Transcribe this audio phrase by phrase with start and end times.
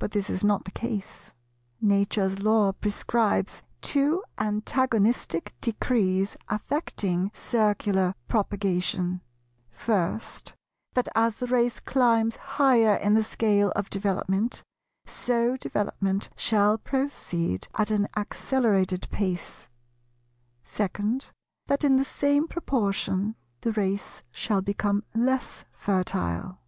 [0.00, 1.32] But this is not the case.
[1.80, 9.20] Nature's Law prescribes two antagonistic decrees affecting Circular propagation;
[9.70, 10.54] first,
[10.94, 14.64] that as the race climbs higher in the scale of development,
[15.04, 19.68] so development shall proceed at an accelerated pace;
[20.64, 21.30] second,
[21.68, 26.58] that in the same proportion, the race shall become less fertile.